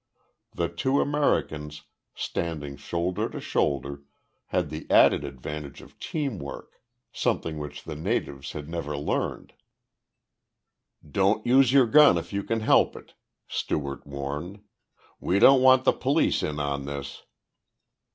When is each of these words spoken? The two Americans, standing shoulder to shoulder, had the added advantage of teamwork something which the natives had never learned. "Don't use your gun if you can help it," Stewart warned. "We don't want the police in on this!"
The 0.55 0.67
two 0.67 0.99
Americans, 0.99 1.83
standing 2.15 2.75
shoulder 2.75 3.29
to 3.29 3.39
shoulder, 3.39 4.01
had 4.47 4.71
the 4.71 4.89
added 4.89 5.23
advantage 5.23 5.79
of 5.79 5.99
teamwork 5.99 6.81
something 7.13 7.59
which 7.59 7.83
the 7.83 7.93
natives 7.95 8.53
had 8.53 8.67
never 8.67 8.97
learned. 8.97 9.53
"Don't 11.07 11.45
use 11.45 11.71
your 11.71 11.85
gun 11.85 12.17
if 12.17 12.33
you 12.33 12.41
can 12.43 12.61
help 12.61 12.95
it," 12.95 13.13
Stewart 13.47 14.07
warned. 14.07 14.63
"We 15.19 15.37
don't 15.37 15.61
want 15.61 15.83
the 15.83 15.93
police 15.93 16.41
in 16.41 16.59
on 16.59 16.85
this!" 16.85 17.21